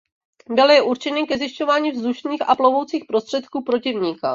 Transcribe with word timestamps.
Byly 0.49 0.81
určeny 0.81 1.27
ke 1.27 1.37
zjišťování 1.37 1.91
vzdušných 1.91 2.49
a 2.49 2.55
plovoucích 2.55 3.05
prostředků 3.05 3.63
protivníka. 3.63 4.29